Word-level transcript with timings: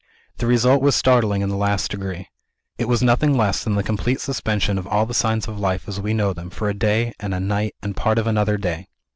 "The 0.37 0.47
result 0.47 0.81
was 0.81 0.95
startling 0.95 1.43
in 1.43 1.49
the 1.49 1.55
last 1.55 1.91
degree. 1.91 2.27
It 2.79 2.87
was 2.87 3.03
nothing 3.03 3.37
less 3.37 3.63
than 3.63 3.75
the 3.75 3.83
complete 3.83 4.19
suspension 4.19 4.79
of 4.79 4.87
all 4.87 5.05
the 5.05 5.13
signs 5.13 5.47
of 5.47 5.59
life 5.59 5.87
(as 5.87 5.99
we 6.01 6.11
know 6.11 6.33
them) 6.33 6.49
for 6.49 6.69
a 6.69 6.73
day, 6.73 7.13
and 7.19 7.35
a 7.35 7.39
night, 7.39 7.75
and 7.83 7.95
part 7.95 8.17
of 8.17 8.25
another 8.25 8.57
day. 8.57 8.87